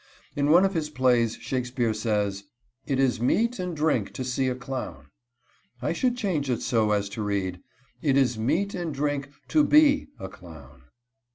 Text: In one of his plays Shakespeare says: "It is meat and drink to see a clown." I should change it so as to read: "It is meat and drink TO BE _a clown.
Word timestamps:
In 0.35 0.49
one 0.49 0.65
of 0.65 0.73
his 0.73 0.89
plays 0.89 1.35
Shakespeare 1.39 1.93
says: 1.93 2.45
"It 2.87 2.99
is 2.99 3.21
meat 3.21 3.59
and 3.59 3.75
drink 3.75 4.13
to 4.13 4.23
see 4.23 4.47
a 4.47 4.55
clown." 4.55 5.11
I 5.79 5.93
should 5.93 6.17
change 6.17 6.49
it 6.49 6.63
so 6.63 6.89
as 6.89 7.07
to 7.09 7.21
read: 7.21 7.61
"It 8.01 8.17
is 8.17 8.35
meat 8.35 8.73
and 8.73 8.91
drink 8.95 9.29
TO 9.47 9.63
BE 9.63 10.07
_a 10.19 10.27
clown. 10.31 10.85